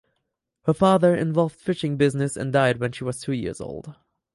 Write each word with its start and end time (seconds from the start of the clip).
Her 0.63 0.73
father 0.73 1.13
involved 1.15 1.55
fishing 1.55 1.95
business 1.95 2.35
and 2.35 2.51
died 2.51 2.79
when 2.79 2.91
she 2.91 3.03
was 3.03 3.21
two 3.21 3.33
years 3.33 3.61
old. 3.61 3.93